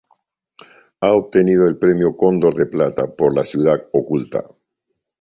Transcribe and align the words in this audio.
Ha 1.01 1.13
obtenido 1.13 1.67
el 1.67 1.77
Premio 1.77 2.17
Cóndor 2.17 2.55
de 2.55 2.65
Plata, 2.65 3.15
por 3.15 3.35
"La 3.35 3.43
ciudad 3.43 3.85
oculta. 3.93 4.43